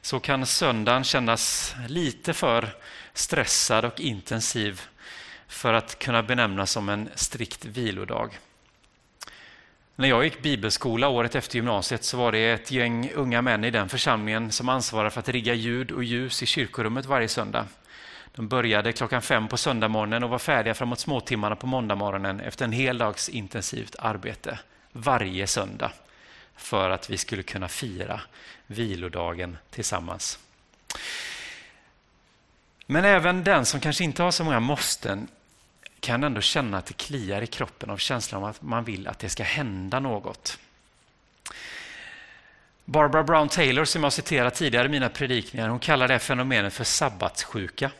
så 0.01 0.19
kan 0.19 0.45
söndagen 0.45 1.03
kännas 1.03 1.75
lite 1.87 2.33
för 2.33 2.69
stressad 3.13 3.85
och 3.85 3.99
intensiv 3.99 4.81
för 5.47 5.73
att 5.73 5.99
kunna 5.99 6.23
benämnas 6.23 6.71
som 6.71 6.89
en 6.89 7.09
strikt 7.15 7.65
vilodag. 7.65 8.39
När 9.95 10.07
jag 10.07 10.23
gick 10.23 10.41
bibelskola 10.41 11.07
året 11.07 11.35
efter 11.35 11.55
gymnasiet 11.55 12.03
så 12.03 12.17
var 12.17 12.31
det 12.31 12.51
ett 12.51 12.71
gäng 12.71 13.11
unga 13.15 13.41
män 13.41 13.63
i 13.63 13.71
den 13.71 13.89
församlingen 13.89 14.51
som 14.51 14.69
ansvarade 14.69 15.09
för 15.09 15.19
att 15.19 15.29
rigga 15.29 15.53
ljud 15.53 15.91
och 15.91 16.03
ljus 16.03 16.43
i 16.43 16.45
kyrkorummet 16.45 17.05
varje 17.05 17.27
söndag. 17.27 17.65
De 18.35 18.47
började 18.47 18.93
klockan 18.93 19.21
fem 19.21 19.47
på 19.47 19.57
söndagmorgonen 19.57 20.23
och 20.23 20.29
var 20.29 20.39
färdiga 20.39 20.73
framåt 20.73 20.99
småtimmarna 20.99 21.55
på 21.55 21.67
måndagmorgonen 21.67 22.39
efter 22.39 22.65
en 22.65 22.71
hel 22.71 22.97
dags 22.97 23.29
intensivt 23.29 23.95
arbete 23.99 24.59
varje 24.91 25.47
söndag 25.47 25.91
för 26.55 26.89
att 26.89 27.09
vi 27.09 27.17
skulle 27.17 27.43
kunna 27.43 27.67
fira 27.67 28.21
vilodagen 28.67 29.57
tillsammans. 29.69 30.39
Men 32.85 33.05
även 33.05 33.43
den 33.43 33.65
som 33.65 33.79
kanske 33.79 34.03
inte 34.03 34.23
har 34.23 34.31
så 34.31 34.43
många 34.43 34.59
måsten 34.59 35.27
kan 35.99 36.23
ändå 36.23 36.41
känna 36.41 36.77
att 36.77 36.85
det 36.85 36.93
kliar 36.93 37.41
i 37.41 37.47
kroppen 37.47 37.89
av 37.89 37.97
känslan 37.97 38.43
av 38.43 38.49
att 38.49 38.61
man 38.61 38.83
vill 38.83 39.07
att 39.07 39.19
det 39.19 39.29
ska 39.29 39.43
hända 39.43 39.99
något. 39.99 40.59
Barbara 42.85 43.23
Brown 43.23 43.49
Taylor, 43.49 43.85
som 43.85 44.03
jag 44.03 44.13
citerat 44.13 44.55
tidigare 44.55 44.85
i 44.85 44.89
mina 44.89 45.09
predikningar, 45.09 45.69
hon 45.69 45.79
kallar 45.79 46.07
det 46.07 46.19
fenomenet 46.19 46.73
för 46.73 46.83
sabbatssjuka 46.83 47.91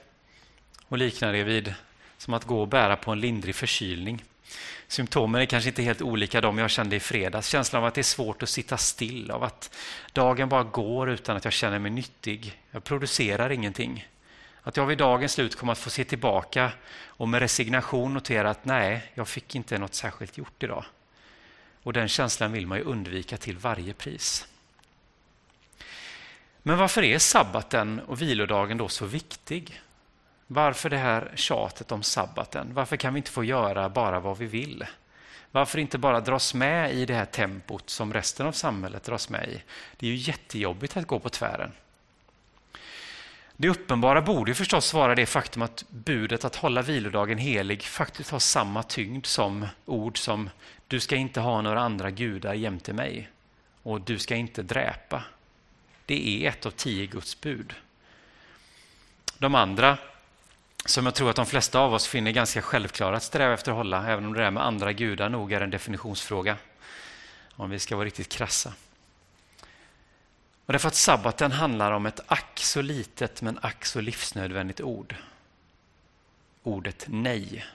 och 0.88 0.98
liknar 0.98 1.34
det 1.34 1.44
vid 1.44 1.74
som 2.18 2.34
att 2.34 2.46
gå 2.46 2.62
och 2.62 2.68
bära 2.68 2.96
på 2.96 3.12
en 3.12 3.20
lindrig 3.20 3.56
förkylning. 3.56 4.24
Symptomen 4.88 5.42
är 5.42 5.46
kanske 5.46 5.70
inte 5.70 5.82
helt 5.82 6.01
olika 6.01 6.42
de 6.42 6.58
jag 6.58 6.70
kände 6.70 6.96
i 6.96 7.00
fredags. 7.00 7.48
Känslan 7.48 7.82
av 7.82 7.88
att 7.88 7.94
det 7.94 8.01
är 8.01 8.04
svårt 8.04 8.44
att 8.44 8.50
sitta 8.50 8.77
still, 8.77 9.32
av 9.32 9.44
att 9.44 9.75
dagen 10.13 10.50
bara 10.50 10.63
går 10.63 11.10
utan 11.10 11.38
att 11.38 11.44
jag 11.44 11.54
känner 11.54 11.80
mig 11.80 11.92
nyttig. 11.92 12.60
Jag 12.72 12.84
producerar 12.84 13.50
ingenting. 13.50 14.08
Att 14.67 14.77
jag 14.77 14.86
vid 14.86 14.97
dagens 14.97 15.31
slut 15.33 15.55
kommer 15.55 15.71
att 15.71 15.79
få 15.79 15.89
se 15.89 16.03
tillbaka 16.03 16.71
och 17.07 17.29
med 17.29 17.39
resignation 17.39 18.13
notera 18.13 18.50
att 18.50 18.65
nej, 18.65 19.12
jag 19.13 19.27
fick 19.27 19.55
inte 19.55 19.77
något 19.77 19.93
särskilt 19.93 20.38
gjort 20.38 20.63
idag. 20.63 20.86
Och 21.83 21.93
den 21.93 22.07
känslan 22.07 22.51
vill 22.51 22.67
man 22.67 22.77
ju 22.77 22.83
undvika 22.83 23.38
till 23.38 23.57
varje 23.57 23.93
pris. 23.93 24.47
Men 26.63 26.77
varför 26.77 27.03
är 27.03 27.19
sabbaten 27.19 28.00
och 28.00 28.21
vilodagen 28.21 28.77
då 28.77 28.88
så 28.88 29.05
viktig? 29.05 29.81
Varför 30.47 30.89
det 30.89 30.97
här 30.97 31.31
tjatet 31.36 31.91
om 31.91 32.03
sabbaten? 32.03 32.74
Varför 32.74 32.97
kan 32.97 33.13
vi 33.13 33.17
inte 33.17 33.31
få 33.31 33.43
göra 33.43 33.89
bara 33.89 34.19
vad 34.19 34.38
vi 34.38 34.45
vill? 34.45 34.86
Varför 35.51 35.79
inte 35.79 35.97
bara 35.97 36.19
dras 36.19 36.53
med 36.53 36.93
i 36.93 37.05
det 37.05 37.13
här 37.13 37.25
tempot 37.25 37.89
som 37.89 38.13
resten 38.13 38.45
av 38.45 38.51
samhället 38.51 39.03
dras 39.03 39.29
med 39.29 39.50
i? 39.50 39.63
Det 39.97 40.07
är 40.07 40.12
ju 40.12 40.17
jättejobbigt 40.17 40.97
att 40.97 41.07
gå 41.07 41.19
på 41.19 41.29
tvären. 41.29 41.71
Det 43.59 43.69
uppenbara 43.69 44.21
borde 44.21 44.55
förstås 44.55 44.93
vara 44.93 45.15
det 45.15 45.25
faktum 45.25 45.61
att 45.61 45.83
budet 45.89 46.45
att 46.45 46.55
hålla 46.55 46.81
vilodagen 46.81 47.37
helig 47.37 47.83
faktiskt 47.83 48.29
har 48.29 48.39
samma 48.39 48.83
tyngd 48.83 49.25
som 49.25 49.67
ord 49.85 50.17
som 50.17 50.49
du 50.87 50.99
ska 50.99 51.15
inte 51.15 51.39
ha 51.39 51.61
några 51.61 51.79
andra 51.79 52.11
gudar 52.11 52.53
jämte 52.53 52.93
mig 52.93 53.29
och 53.83 54.01
du 54.01 54.19
ska 54.19 54.35
inte 54.35 54.63
dräpa. 54.63 55.23
Det 56.05 56.45
är 56.45 56.49
ett 56.49 56.65
av 56.65 56.71
tio 56.71 57.05
Guds 57.05 57.41
bud. 57.41 57.73
De 59.37 59.55
andra 59.55 59.97
som 60.85 61.05
jag 61.05 61.15
tror 61.15 61.29
att 61.29 61.35
de 61.35 61.45
flesta 61.45 61.79
av 61.79 61.93
oss 61.93 62.07
finner 62.07 62.31
ganska 62.31 62.61
självklara 62.61 63.17
att 63.17 63.23
sträva 63.23 63.53
efter 63.53 63.71
att 63.71 63.77
hålla, 63.77 64.07
även 64.07 64.25
om 64.25 64.33
det 64.33 64.39
där 64.39 64.51
med 64.51 64.65
andra 64.65 64.93
gudar 64.93 65.29
nog 65.29 65.53
är 65.53 65.61
en 65.61 65.69
definitionsfråga, 65.69 66.57
om 67.55 67.69
vi 67.69 67.79
ska 67.79 67.95
vara 67.95 68.05
riktigt 68.05 68.29
krassa. 68.29 68.73
Och 70.67 70.74
därför 70.74 70.88
att 70.88 70.95
sabbaten 70.95 71.51
handlar 71.51 71.91
om 71.91 72.05
ett 72.05 72.19
ack 72.27 72.59
så 72.59 72.81
litet 72.81 73.41
men 73.41 73.59
ack 73.62 73.86
så 73.86 74.01
livsnödvändigt 74.01 74.81
ord. 74.81 75.15
Ordet 76.63 77.05
nej. 77.07 77.65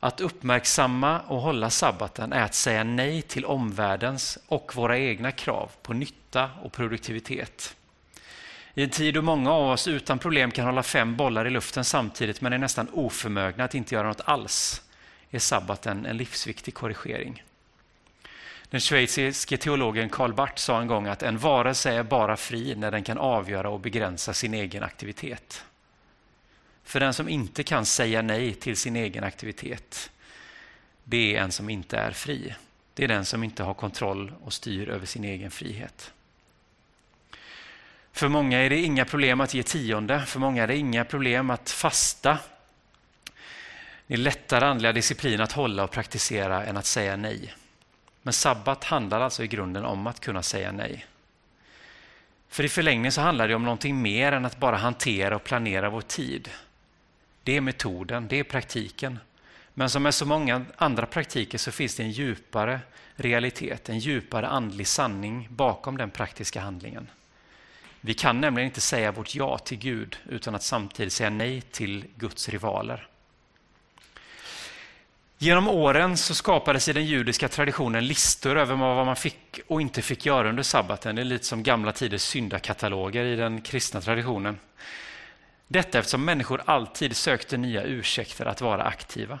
Att 0.00 0.20
uppmärksamma 0.20 1.20
och 1.20 1.40
hålla 1.40 1.70
sabbaten 1.70 2.32
är 2.32 2.42
att 2.42 2.54
säga 2.54 2.84
nej 2.84 3.22
till 3.22 3.44
omvärldens 3.44 4.38
och 4.46 4.76
våra 4.76 4.98
egna 4.98 5.32
krav 5.32 5.70
på 5.82 5.92
nytta 5.92 6.50
och 6.62 6.72
produktivitet. 6.72 7.76
I 8.74 8.82
en 8.82 8.90
tid 8.90 9.14
då 9.14 9.22
många 9.22 9.52
av 9.52 9.70
oss 9.70 9.88
utan 9.88 10.18
problem 10.18 10.50
kan 10.50 10.66
hålla 10.66 10.82
fem 10.82 11.16
bollar 11.16 11.46
i 11.46 11.50
luften 11.50 11.84
samtidigt 11.84 12.40
men 12.40 12.52
är 12.52 12.58
nästan 12.58 12.88
oförmögna 12.92 13.64
att 13.64 13.74
inte 13.74 13.94
göra 13.94 14.08
något 14.08 14.20
alls 14.24 14.82
är 15.30 15.38
sabbaten 15.38 16.06
en 16.06 16.16
livsviktig 16.16 16.74
korrigering. 16.74 17.42
Den 18.70 18.80
schweiziske 18.80 19.56
teologen 19.56 20.08
Karl 20.08 20.32
Barth 20.32 20.56
sa 20.56 20.80
en 20.80 20.86
gång 20.86 21.06
att 21.06 21.22
en 21.22 21.38
varelse 21.38 21.92
är 21.92 22.02
bara 22.02 22.36
fri 22.36 22.74
när 22.74 22.90
den 22.90 23.04
kan 23.04 23.18
avgöra 23.18 23.70
och 23.70 23.80
begränsa 23.80 24.34
sin 24.34 24.54
egen 24.54 24.82
aktivitet. 24.82 25.64
För 26.84 27.00
den 27.00 27.14
som 27.14 27.28
inte 27.28 27.62
kan 27.62 27.86
säga 27.86 28.22
nej 28.22 28.54
till 28.54 28.76
sin 28.76 28.96
egen 28.96 29.24
aktivitet, 29.24 30.10
det 31.04 31.36
är 31.36 31.42
en 31.42 31.52
som 31.52 31.70
inte 31.70 31.98
är 31.98 32.10
fri. 32.10 32.54
Det 32.94 33.04
är 33.04 33.08
den 33.08 33.24
som 33.24 33.44
inte 33.44 33.62
har 33.62 33.74
kontroll 33.74 34.32
och 34.44 34.52
styr 34.52 34.88
över 34.88 35.06
sin 35.06 35.24
egen 35.24 35.50
frihet. 35.50 36.12
För 38.12 38.28
många 38.28 38.58
är 38.58 38.70
det 38.70 38.78
inga 38.78 39.04
problem 39.04 39.40
att 39.40 39.54
ge 39.54 39.62
tionde, 39.62 40.26
för 40.26 40.40
många 40.40 40.62
är 40.62 40.66
det 40.66 40.76
inga 40.76 41.04
problem 41.04 41.50
att 41.50 41.70
fasta. 41.70 42.38
Det 44.06 44.14
är 44.14 44.18
lättare 44.18 44.64
andliga 44.64 44.92
disciplin 44.92 45.40
att 45.40 45.52
hålla 45.52 45.84
och 45.84 45.90
praktisera 45.90 46.64
än 46.64 46.76
att 46.76 46.86
säga 46.86 47.16
nej. 47.16 47.54
Men 48.22 48.32
sabbat 48.32 48.84
handlar 48.84 49.20
alltså 49.20 49.44
i 49.44 49.46
grunden 49.46 49.84
om 49.84 50.06
att 50.06 50.20
kunna 50.20 50.42
säga 50.42 50.72
nej. 50.72 51.06
För 52.48 52.64
i 52.64 52.68
förlängningen 52.68 53.12
så 53.12 53.20
handlar 53.20 53.48
det 53.48 53.54
om 53.54 53.64
någonting 53.64 54.02
mer 54.02 54.32
än 54.32 54.44
att 54.44 54.58
bara 54.58 54.76
hantera 54.76 55.36
och 55.36 55.44
planera 55.44 55.90
vår 55.90 56.00
tid. 56.00 56.50
Det 57.42 57.56
är 57.56 57.60
metoden, 57.60 58.28
det 58.28 58.38
är 58.38 58.44
praktiken. 58.44 59.18
Men 59.74 59.90
som 59.90 60.02
med 60.02 60.14
så 60.14 60.26
många 60.26 60.64
andra 60.76 61.06
praktiker 61.06 61.58
så 61.58 61.72
finns 61.72 61.94
det 61.96 62.02
en 62.02 62.10
djupare 62.10 62.80
realitet, 63.16 63.88
en 63.88 63.98
djupare 63.98 64.48
andlig 64.48 64.86
sanning 64.86 65.48
bakom 65.50 65.96
den 65.96 66.10
praktiska 66.10 66.60
handlingen. 66.60 67.10
Vi 68.00 68.14
kan 68.14 68.40
nämligen 68.40 68.68
inte 68.68 68.80
säga 68.80 69.12
vårt 69.12 69.34
ja 69.34 69.58
till 69.58 69.78
Gud 69.78 70.16
utan 70.28 70.54
att 70.54 70.62
samtidigt 70.62 71.12
säga 71.12 71.30
nej 71.30 71.60
till 71.60 72.04
Guds 72.16 72.48
rivaler. 72.48 73.08
Genom 75.40 75.68
åren 75.68 76.16
så 76.16 76.34
skapades 76.34 76.88
i 76.88 76.92
den 76.92 77.06
judiska 77.06 77.48
traditionen 77.48 78.06
listor 78.06 78.56
över 78.56 78.74
vad 78.74 79.06
man 79.06 79.16
fick 79.16 79.60
och 79.66 79.80
inte 79.80 80.02
fick 80.02 80.26
göra 80.26 80.48
under 80.48 80.62
sabbaten. 80.62 81.16
Det 81.16 81.22
är 81.22 81.24
lite 81.24 81.44
som 81.44 81.62
gamla 81.62 81.92
tiders 81.92 82.22
syndakataloger 82.22 83.24
i 83.24 83.36
den 83.36 83.60
kristna 83.60 84.00
traditionen. 84.00 84.58
Detta 85.68 85.98
eftersom 85.98 86.24
människor 86.24 86.62
alltid 86.64 87.16
sökte 87.16 87.56
nya 87.56 87.82
ursäkter 87.82 88.46
att 88.46 88.60
vara 88.60 88.82
aktiva. 88.82 89.38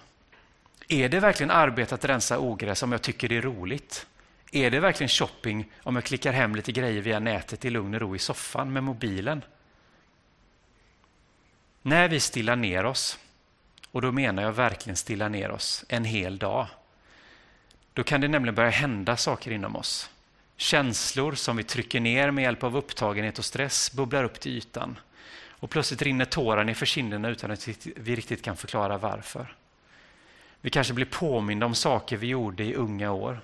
Är 0.88 1.08
det 1.08 1.20
verkligen 1.20 1.50
arbete 1.50 1.94
att 1.94 2.04
rensa 2.04 2.38
ogräs 2.38 2.82
om 2.82 2.92
jag 2.92 3.02
tycker 3.02 3.28
det 3.28 3.36
är 3.36 3.42
roligt? 3.42 4.06
Är 4.52 4.70
det 4.70 4.80
verkligen 4.80 5.08
shopping 5.08 5.72
om 5.82 5.94
jag 5.94 6.04
klickar 6.04 6.32
hem 6.32 6.56
lite 6.56 6.72
grejer 6.72 7.02
via 7.02 7.18
nätet 7.18 7.64
i 7.64 7.70
lugn 7.70 7.94
och 7.94 8.00
ro 8.00 8.16
i 8.16 8.18
soffan 8.18 8.72
med 8.72 8.82
mobilen? 8.82 9.42
När 11.82 12.08
vi 12.08 12.20
stillar 12.20 12.56
ner 12.56 12.86
oss, 12.86 13.18
och 13.92 14.02
då 14.02 14.12
menar 14.12 14.42
jag 14.42 14.52
verkligen 14.52 14.96
stilla 14.96 15.28
ner 15.28 15.50
oss 15.50 15.84
en 15.88 16.04
hel 16.04 16.38
dag, 16.38 16.66
då 17.92 18.02
kan 18.02 18.20
det 18.20 18.28
nämligen 18.28 18.54
börja 18.54 18.70
hända 18.70 19.16
saker 19.16 19.50
inom 19.50 19.76
oss. 19.76 20.10
Känslor 20.56 21.34
som 21.34 21.56
vi 21.56 21.62
trycker 21.62 22.00
ner 22.00 22.30
med 22.30 22.42
hjälp 22.42 22.64
av 22.64 22.76
upptagenhet 22.76 23.38
och 23.38 23.44
stress 23.44 23.92
bubblar 23.92 24.24
upp 24.24 24.40
till 24.40 24.52
ytan. 24.52 24.98
Och 25.60 25.70
plötsligt 25.70 26.02
rinner 26.02 26.24
tårar 26.24 26.64
ner 26.64 26.74
för 26.74 26.86
kinderna 26.86 27.28
utan 27.28 27.50
att 27.50 27.68
vi 27.96 28.16
riktigt 28.16 28.42
kan 28.42 28.56
förklara 28.56 28.98
varför. 28.98 29.54
Vi 30.60 30.70
kanske 30.70 30.94
blir 30.94 31.06
påminda 31.06 31.66
om 31.66 31.74
saker 31.74 32.16
vi 32.16 32.26
gjorde 32.26 32.64
i 32.64 32.74
unga 32.74 33.12
år 33.12 33.40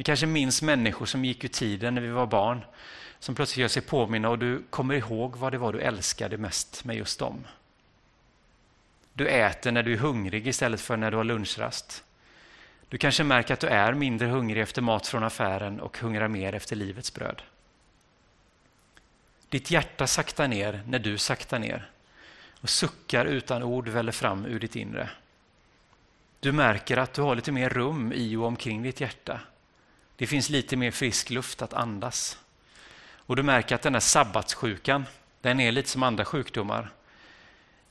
vi 0.00 0.04
kanske 0.04 0.26
minns 0.26 0.62
människor 0.62 1.06
som 1.06 1.24
gick 1.24 1.44
ur 1.44 1.48
tiden 1.48 1.94
när 1.94 2.02
vi 2.02 2.08
var 2.08 2.26
barn, 2.26 2.60
som 3.18 3.34
plötsligt 3.34 3.60
gör 3.60 3.68
sig 3.68 3.82
påminna 3.82 4.30
och 4.30 4.38
du 4.38 4.62
kommer 4.70 4.94
ihåg 4.94 5.36
vad 5.36 5.52
det 5.52 5.58
var 5.58 5.72
du 5.72 5.80
älskade 5.80 6.36
mest 6.36 6.84
med 6.84 6.96
just 6.96 7.18
dem. 7.18 7.44
Du 9.20 9.28
äter 9.28 9.72
när 9.72 9.82
du 9.82 9.92
är 9.92 9.96
hungrig 9.96 10.46
istället 10.46 10.80
för 10.80 10.96
när 10.96 11.10
du 11.10 11.16
har 11.16 11.24
lunchrast. 11.24 12.04
Du 12.88 12.98
kanske 12.98 13.24
märker 13.24 13.54
att 13.54 13.60
du 13.60 13.66
är 13.66 13.92
mindre 13.92 14.28
hungrig 14.28 14.62
efter 14.62 14.82
mat 14.82 15.06
från 15.06 15.24
affären 15.24 15.80
och 15.80 15.98
hungrar 15.98 16.28
mer 16.28 16.54
efter 16.54 16.76
livets 16.76 17.14
bröd. 17.14 17.42
Ditt 19.48 19.70
hjärta 19.70 20.06
saktar 20.06 20.48
ner 20.48 20.82
när 20.86 20.98
du 20.98 21.18
saktar 21.18 21.58
ner 21.58 21.90
och 22.60 22.70
suckar 22.70 23.24
utan 23.24 23.62
ord 23.62 23.88
väller 23.88 24.12
fram 24.12 24.46
ur 24.46 24.60
ditt 24.60 24.76
inre. 24.76 25.10
Du 26.40 26.52
märker 26.52 26.96
att 26.96 27.12
du 27.12 27.22
har 27.22 27.34
lite 27.34 27.52
mer 27.52 27.68
rum 27.68 28.12
i 28.12 28.36
och 28.36 28.44
omkring 28.44 28.82
ditt 28.82 29.00
hjärta 29.00 29.40
det 30.16 30.26
finns 30.26 30.48
lite 30.48 30.76
mer 30.76 30.90
frisk 30.90 31.30
luft 31.30 31.62
att 31.62 31.74
andas. 31.74 32.38
Och 33.12 33.36
du 33.36 33.42
märker 33.42 33.74
att 33.74 33.82
den 33.82 33.94
här 33.94 34.00
sabbatssjukan, 34.00 35.06
den 35.40 35.60
är 35.60 35.72
lite 35.72 35.88
som 35.88 36.02
andra 36.02 36.24
sjukdomar 36.24 36.90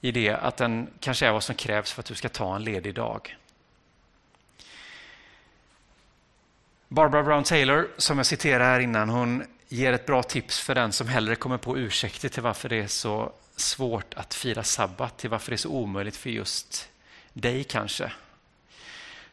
i 0.01 0.12
det 0.12 0.29
att 0.29 0.58
den 0.58 0.88
kanske 1.00 1.27
är 1.27 1.32
vad 1.32 1.44
som 1.44 1.56
krävs 1.56 1.91
för 1.91 2.01
att 2.01 2.06
du 2.06 2.15
ska 2.15 2.29
ta 2.29 2.56
en 2.56 2.63
ledig 2.63 2.96
dag. 2.96 3.38
Barbara 6.88 7.24
Brown 7.24 7.44
Taylor, 7.44 7.89
som 7.98 8.18
jag 8.18 8.25
citerade 8.25 8.63
här 8.63 8.79
innan, 8.79 9.10
hon 9.10 9.44
ger 9.68 9.94
ett 9.94 10.06
bra 10.06 10.24
tips 10.24 10.60
för 10.60 10.75
den 10.75 10.91
som 10.91 11.08
hellre 11.08 11.36
kommer 11.36 11.58
på 11.58 11.77
ursäkter 11.77 12.29
till 12.29 12.44
varför 12.44 12.70
det 12.70 12.75
är 12.75 12.88
så 12.88 13.32
svårt 13.56 14.13
att 14.13 14.34
fira 14.34 14.63
sabbat, 14.63 15.18
till 15.18 15.29
varför 15.29 15.51
det 15.51 15.56
är 15.56 15.58
så 15.58 15.70
omöjligt 15.70 16.15
för 16.15 16.29
just 16.29 16.89
dig 17.34 17.63
kanske. 17.63 18.12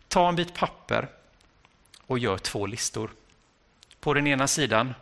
Ta 0.08 0.28
en 0.28 0.36
bit 0.36 0.54
papper 0.54 1.08
och 2.06 2.18
gör 2.18 2.38
två 2.38 2.66
listor. 2.66 3.10
På 4.00 4.14
den 4.14 4.26
ena 4.26 4.46
sidan 4.46 4.94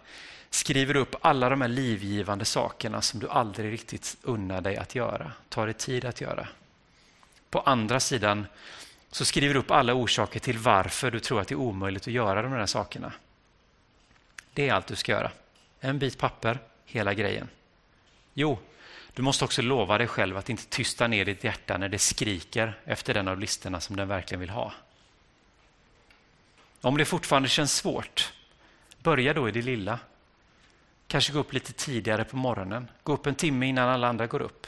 skriver 0.55 0.95
du 0.95 1.01
upp 1.01 1.17
alla 1.21 1.49
de 1.49 1.61
här 1.61 1.69
livgivande 1.69 2.45
sakerna 2.45 3.03
som 3.03 3.21
du 3.21 3.29
aldrig 3.29 3.73
riktigt 3.73 4.17
unnar 4.23 4.61
dig 4.61 4.77
att 4.77 4.95
göra, 4.95 5.33
tar 5.49 5.67
dig 5.67 5.75
tid 5.75 6.05
att 6.05 6.21
göra. 6.21 6.49
På 7.51 7.61
andra 7.61 8.01
sidan 8.01 8.47
så 9.11 9.25
skriver 9.25 9.55
du 9.55 9.61
upp 9.61 9.71
alla 9.71 9.95
orsaker 9.95 10.41
till 10.41 10.59
varför 10.59 11.11
du 11.11 11.21
tror 11.21 11.41
att 11.41 11.49
det 11.49 11.55
är 11.55 11.59
omöjligt 11.59 12.03
att 12.03 12.13
göra 12.13 12.43
de 12.43 12.53
här 12.53 12.67
sakerna. 12.67 13.13
Det 14.53 14.69
är 14.69 14.75
allt 14.75 14.87
du 14.87 14.97
ska 14.97 15.13
göra. 15.13 15.31
En 15.81 15.99
bit 15.99 16.19
papper, 16.19 16.59
hela 16.85 17.15
grejen. 17.15 17.49
Jo, 18.35 18.59
du 19.15 19.23
måste 19.23 19.45
också 19.45 19.63
lova 19.63 19.99
dig 19.99 20.07
själv 20.07 20.37
att 20.37 20.51
inte 20.51 20.67
tysta 20.67 21.07
ner 21.07 21.25
ditt 21.25 21.45
hjärta 21.45 21.79
när 21.79 21.89
det 21.89 21.99
skriker 21.99 22.79
efter 22.85 23.15
den 23.15 23.29
av 23.29 23.39
listorna 23.39 23.81
som 23.81 23.97
den 23.97 24.09
verkligen 24.09 24.41
vill 24.41 24.51
ha. 24.51 24.73
Om 26.81 26.97
det 26.97 27.05
fortfarande 27.05 27.49
känns 27.49 27.75
svårt, 27.75 28.33
Börja 29.05 29.35
då 29.35 29.49
i 29.49 29.53
det 29.53 29.63
lilla. 29.63 29.99
Kanske 31.07 31.33
gå 31.33 31.39
upp 31.39 31.53
lite 31.53 31.73
tidigare 31.73 32.25
på 32.25 32.37
morgonen. 32.37 32.91
Gå 33.03 33.13
upp 33.13 33.27
en 33.27 33.35
timme 33.35 33.67
innan 33.67 33.89
alla 33.89 34.09
andra 34.09 34.27
går 34.27 34.43
upp. 34.43 34.67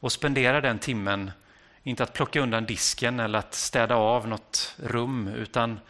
Och 0.00 0.12
spendera 0.12 0.60
den 0.60 0.78
timmen, 0.78 1.30
inte 1.82 2.02
att 2.02 2.12
plocka 2.12 2.40
undan 2.40 2.66
disken 2.66 3.20
eller 3.20 3.38
att 3.38 3.54
städa 3.54 3.96
av 3.96 4.28
något 4.28 4.74
rum, 4.78 5.28
utan 5.28 5.80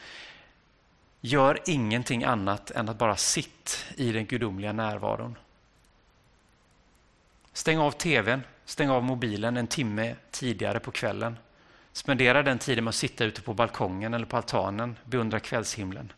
gör 1.20 1.58
ingenting 1.66 2.24
annat 2.24 2.70
än 2.70 2.88
att 2.88 2.98
bara 2.98 3.16
sitt 3.16 3.86
i 3.96 4.12
den 4.12 4.26
gudomliga 4.26 4.72
närvaron. 4.72 5.38
Stäng 7.52 7.78
av 7.78 7.90
tvn, 7.90 8.42
stäng 8.64 8.90
av 8.90 9.04
mobilen 9.04 9.56
en 9.56 9.66
timme 9.66 10.14
tidigare 10.30 10.80
på 10.80 10.90
kvällen. 10.90 11.38
Spendera 11.92 12.42
den 12.42 12.58
tiden 12.58 12.84
med 12.84 12.88
att 12.88 12.94
sitta 12.94 13.24
ute 13.24 13.42
på 13.42 13.54
balkongen 13.54 14.14
eller 14.14 14.26
på 14.26 14.36
altanen, 14.36 14.96
beundra 15.04 15.40
kvällshimlen. 15.40 16.12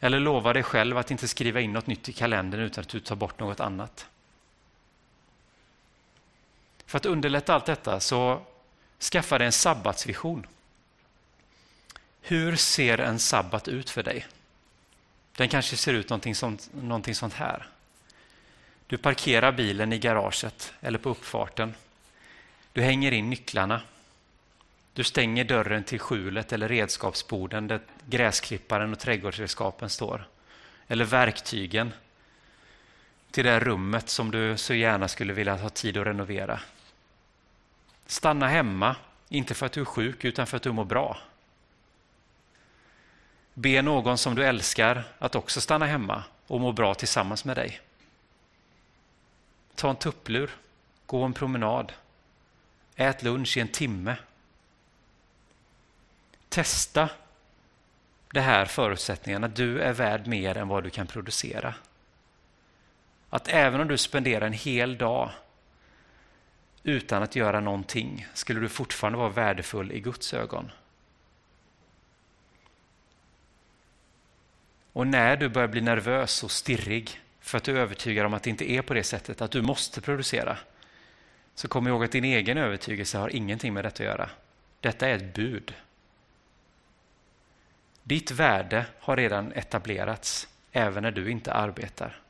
Eller 0.00 0.20
lova 0.20 0.52
dig 0.52 0.62
själv 0.62 0.98
att 0.98 1.10
inte 1.10 1.28
skriva 1.28 1.60
in 1.60 1.72
något 1.72 1.86
nytt 1.86 2.08
i 2.08 2.12
kalendern 2.12 2.60
utan 2.60 2.82
att 2.82 2.88
du 2.88 3.00
tar 3.00 3.16
bort 3.16 3.40
något 3.40 3.60
annat. 3.60 4.06
För 6.86 6.96
att 6.96 7.06
underlätta 7.06 7.54
allt 7.54 7.66
detta 7.66 8.00
så 8.00 8.42
skaffa 9.00 9.38
dig 9.38 9.46
en 9.46 9.52
sabbatsvision. 9.52 10.46
Hur 12.20 12.56
ser 12.56 12.98
en 12.98 13.18
sabbat 13.18 13.68
ut 13.68 13.90
för 13.90 14.02
dig? 14.02 14.26
Den 15.36 15.48
kanske 15.48 15.76
ser 15.76 15.94
ut 15.94 16.10
någonting 16.10 16.34
sånt, 16.34 16.68
någonting 16.72 17.14
sånt 17.14 17.34
här. 17.34 17.68
Du 18.86 18.98
parkerar 18.98 19.52
bilen 19.52 19.92
i 19.92 19.98
garaget 19.98 20.72
eller 20.80 20.98
på 20.98 21.08
uppfarten. 21.08 21.74
Du 22.72 22.82
hänger 22.82 23.12
in 23.12 23.30
nycklarna. 23.30 23.82
Du 24.98 25.04
stänger 25.04 25.44
dörren 25.44 25.84
till 25.84 25.98
skjulet 25.98 26.52
eller 26.52 26.68
redskapsborden 26.68 27.68
där 27.68 27.80
gräsklipparen 28.06 28.92
och 28.92 28.98
trädgårdsredskapen 28.98 29.90
står. 29.90 30.28
Eller 30.88 31.04
verktygen 31.04 31.92
till 33.30 33.44
det 33.44 33.60
rummet 33.60 34.08
som 34.08 34.30
du 34.30 34.56
så 34.56 34.74
gärna 34.74 35.08
skulle 35.08 35.32
vilja 35.32 35.56
ha 35.56 35.68
tid 35.68 35.96
att 35.96 36.06
renovera. 36.06 36.60
Stanna 38.06 38.48
hemma, 38.48 38.96
inte 39.28 39.54
för 39.54 39.66
att 39.66 39.72
du 39.72 39.80
är 39.80 39.84
sjuk 39.84 40.24
utan 40.24 40.46
för 40.46 40.56
att 40.56 40.62
du 40.62 40.72
mår 40.72 40.84
bra. 40.84 41.18
Be 43.54 43.82
någon 43.82 44.18
som 44.18 44.34
du 44.34 44.44
älskar 44.44 45.04
att 45.18 45.34
också 45.34 45.60
stanna 45.60 45.86
hemma 45.86 46.24
och 46.46 46.60
må 46.60 46.72
bra 46.72 46.94
tillsammans 46.94 47.44
med 47.44 47.56
dig. 47.56 47.80
Ta 49.74 49.90
en 49.90 49.96
tupplur, 49.96 50.50
gå 51.06 51.22
en 51.22 51.32
promenad, 51.32 51.92
ät 52.96 53.22
lunch 53.22 53.56
i 53.56 53.60
en 53.60 53.68
timme. 53.68 54.16
Testa 56.58 57.10
det 58.32 58.40
här 58.40 58.64
förutsättningen 58.64 59.44
att 59.44 59.56
du 59.56 59.80
är 59.80 59.92
värd 59.92 60.26
mer 60.26 60.56
än 60.56 60.68
vad 60.68 60.84
du 60.84 60.90
kan 60.90 61.06
producera. 61.06 61.74
Att 63.30 63.48
även 63.48 63.80
om 63.80 63.88
du 63.88 63.98
spenderar 63.98 64.46
en 64.46 64.52
hel 64.52 64.98
dag 64.98 65.30
utan 66.82 67.22
att 67.22 67.36
göra 67.36 67.60
någonting 67.60 68.26
skulle 68.34 68.60
du 68.60 68.68
fortfarande 68.68 69.18
vara 69.18 69.28
värdefull 69.28 69.92
i 69.92 70.00
Guds 70.00 70.34
ögon. 70.34 70.70
Och 74.92 75.06
när 75.06 75.36
du 75.36 75.48
börjar 75.48 75.68
bli 75.68 75.80
nervös 75.80 76.44
och 76.44 76.50
stirrig 76.50 77.20
för 77.40 77.58
att 77.58 77.64
du 77.64 77.76
är 77.76 77.80
övertygad 77.80 78.26
om 78.26 78.34
att 78.34 78.42
det 78.42 78.50
inte 78.50 78.70
är 78.70 78.82
på 78.82 78.94
det 78.94 79.04
sättet, 79.04 79.40
att 79.40 79.50
du 79.50 79.62
måste 79.62 80.00
producera, 80.00 80.58
så 81.54 81.68
kom 81.68 81.88
ihåg 81.88 82.04
att 82.04 82.12
din 82.12 82.24
egen 82.24 82.58
övertygelse 82.58 83.18
har 83.18 83.28
ingenting 83.28 83.74
med 83.74 83.84
detta 83.84 83.94
att 83.94 84.08
göra. 84.08 84.30
Detta 84.80 85.08
är 85.08 85.16
ett 85.16 85.34
bud. 85.34 85.74
Ditt 88.08 88.30
värde 88.30 88.86
har 89.00 89.16
redan 89.16 89.52
etablerats, 89.52 90.48
även 90.72 91.02
när 91.02 91.10
du 91.10 91.30
inte 91.30 91.52
arbetar. 91.52 92.20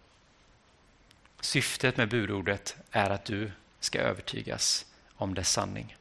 Syftet 1.41 1.97
med 1.97 2.09
budordet 2.09 2.77
är 2.91 3.11
att 3.11 3.25
du 3.25 3.53
ska 3.81 3.99
övertygas 3.99 4.87
om 5.17 5.35
dess 5.35 5.51
sanning. 5.51 5.97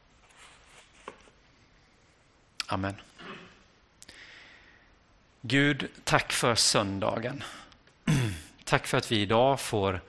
Amen. 2.66 2.94
Gud, 5.40 5.88
tack 6.04 6.32
för 6.32 6.54
söndagen. 6.54 7.44
Tack 8.64 8.86
för 8.86 8.98
att 8.98 9.12
vi 9.12 9.20
idag 9.20 9.60
får 9.60 10.00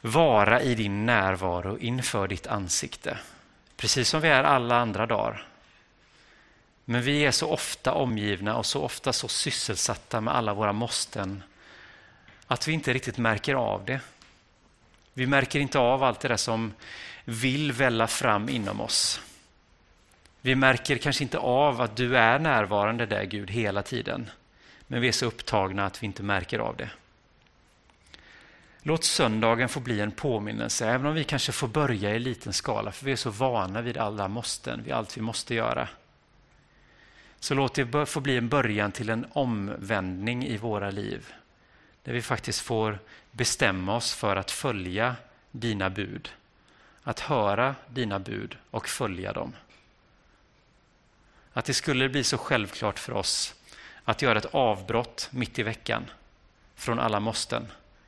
vara 0.00 0.62
i 0.62 0.74
din 0.74 1.06
närvaro 1.06 1.78
inför 1.78 2.28
ditt 2.28 2.46
ansikte. 2.46 3.18
Precis 3.76 4.08
som 4.08 4.20
vi 4.20 4.28
är 4.28 4.44
alla 4.44 4.76
andra 4.76 5.06
dagar. 5.06 5.48
Men 6.84 7.02
vi 7.02 7.24
är 7.24 7.30
så 7.30 7.50
ofta 7.50 7.92
omgivna 7.92 8.56
och 8.56 8.66
så 8.66 8.82
ofta 8.82 9.12
så 9.12 9.28
sysselsatta 9.28 10.20
med 10.20 10.34
alla 10.34 10.54
våra 10.54 10.72
måsten 10.72 11.42
att 12.46 12.68
vi 12.68 12.72
inte 12.72 12.92
riktigt 12.92 13.18
märker 13.18 13.54
av 13.54 13.84
det. 13.84 14.00
Vi 15.14 15.26
märker 15.26 15.60
inte 15.60 15.78
av 15.78 16.02
allt 16.02 16.20
det 16.20 16.28
där 16.28 16.36
som 16.36 16.72
vill 17.24 17.72
välla 17.72 18.06
fram 18.06 18.48
inom 18.48 18.80
oss. 18.80 19.20
Vi 20.40 20.54
märker 20.54 20.98
kanske 20.98 21.24
inte 21.24 21.38
av 21.38 21.80
att 21.80 21.96
du 21.96 22.16
är 22.16 22.38
närvarande 22.38 23.06
där 23.06 23.24
Gud 23.24 23.50
hela 23.50 23.82
tiden. 23.82 24.30
Men 24.86 25.00
vi 25.00 25.08
är 25.08 25.12
så 25.12 25.26
upptagna 25.26 25.86
att 25.86 26.02
vi 26.02 26.06
inte 26.06 26.22
märker 26.22 26.58
av 26.58 26.76
det. 26.76 26.90
Låt 28.82 29.04
söndagen 29.04 29.68
få 29.68 29.80
bli 29.80 30.00
en 30.00 30.10
påminnelse, 30.12 30.88
även 30.88 31.06
om 31.06 31.14
vi 31.14 31.24
kanske 31.24 31.52
får 31.52 31.68
börja 31.68 32.14
i 32.14 32.18
liten 32.18 32.52
skala, 32.52 32.92
för 32.92 33.04
vi 33.04 33.12
är 33.12 33.16
så 33.16 33.30
vana 33.30 33.80
vid 33.80 33.96
alla 33.96 34.28
måsten, 34.28 34.82
vid 34.82 34.92
allt 34.92 35.16
vi 35.16 35.20
måste 35.20 35.54
göra. 35.54 35.88
Så 37.44 37.54
låt 37.54 37.74
det 37.74 38.06
få 38.06 38.20
bli 38.20 38.36
en 38.36 38.48
början 38.48 38.92
till 38.92 39.10
en 39.10 39.26
omvändning 39.32 40.46
i 40.46 40.56
våra 40.56 40.90
liv, 40.90 41.32
där 42.02 42.12
vi 42.12 42.22
faktiskt 42.22 42.60
får 42.60 42.98
bestämma 43.30 43.96
oss 43.96 44.14
för 44.14 44.36
att 44.36 44.50
följa 44.50 45.16
dina 45.50 45.90
bud, 45.90 46.30
att 47.02 47.20
höra 47.20 47.74
dina 47.88 48.18
bud 48.18 48.56
och 48.70 48.88
följa 48.88 49.32
dem. 49.32 49.52
Att 51.52 51.64
det 51.64 51.74
skulle 51.74 52.08
bli 52.08 52.24
så 52.24 52.38
självklart 52.38 52.98
för 52.98 53.12
oss 53.12 53.54
att 54.04 54.22
göra 54.22 54.38
ett 54.38 54.54
avbrott 54.54 55.28
mitt 55.32 55.58
i 55.58 55.62
veckan 55.62 56.10
från 56.74 56.98
alla 56.98 57.20
måsten 57.20 57.66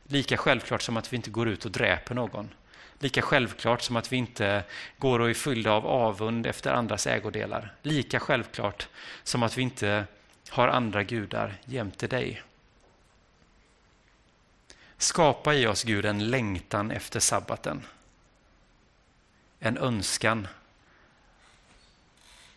Lika 0.09 0.37
självklart 0.37 0.83
som 0.83 0.97
att 0.97 1.13
vi 1.13 1.17
inte 1.17 1.31
går 1.31 1.49
ut 1.49 1.65
och 1.65 1.71
dräper 1.71 2.15
någon. 2.15 2.49
Lika 2.99 3.23
självklart 3.23 3.83
som 3.83 3.97
att 3.97 4.13
vi 4.13 4.17
inte 4.17 4.65
går 4.99 5.19
och 5.19 5.31
är 5.31 5.35
fyllda 5.35 5.73
av 5.73 5.87
avund 5.87 6.47
efter 6.47 6.73
andras 6.73 7.07
ägodelar. 7.07 7.75
Lika 7.83 8.21
självklart 8.21 8.89
som 9.23 9.43
att 9.43 9.59
vi 9.59 9.63
inte 9.63 10.07
har 10.49 10.69
andra 10.69 11.03
gudar 11.03 11.55
jämte 11.65 12.07
dig. 12.07 12.43
Skapa 14.99 15.55
i 15.55 15.67
oss, 15.67 15.85
Gud, 15.85 16.05
en 16.05 16.31
längtan 16.31 16.91
efter 16.91 17.21
sabbaten. 17.21 17.83
En 19.59 19.79
önskan 19.79 20.49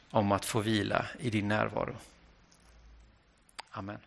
om 0.10 0.32
att 0.32 0.46
få 0.46 0.60
vila 0.60 1.06
i 1.20 1.30
din 1.30 1.48
närvaro. 1.48 1.96
Amen. 3.72 4.00